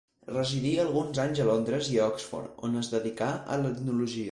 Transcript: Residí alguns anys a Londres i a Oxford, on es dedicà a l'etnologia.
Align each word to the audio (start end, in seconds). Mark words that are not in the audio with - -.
Residí 0.27 0.71
alguns 0.83 1.19
anys 1.25 1.41
a 1.43 1.45
Londres 1.51 1.91
i 1.97 1.99
a 2.01 2.09
Oxford, 2.15 2.57
on 2.71 2.81
es 2.83 2.93
dedicà 2.97 3.31
a 3.57 3.63
l'etnologia. 3.65 4.19